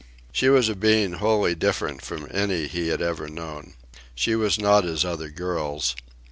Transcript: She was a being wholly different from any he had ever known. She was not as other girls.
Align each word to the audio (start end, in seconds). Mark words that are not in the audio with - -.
She 0.31 0.49
was 0.49 0.67
a 0.67 0.73
being 0.73 1.11
wholly 1.11 1.53
different 1.53 2.01
from 2.01 2.27
any 2.31 2.65
he 2.65 2.87
had 2.87 3.03
ever 3.03 3.29
known. 3.29 3.75
She 4.15 4.35
was 4.35 4.57
not 4.57 4.83
as 4.83 5.05
other 5.05 5.29
girls. 5.29 5.95